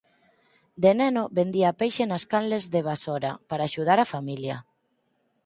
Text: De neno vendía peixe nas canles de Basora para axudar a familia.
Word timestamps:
De 0.81 0.91
neno 0.99 1.23
vendía 1.39 1.77
peixe 1.79 2.03
nas 2.07 2.23
canles 2.31 2.63
de 2.73 2.81
Basora 2.89 3.31
para 3.49 3.67
axudar 3.69 3.99
a 4.01 4.09
familia. 4.13 4.57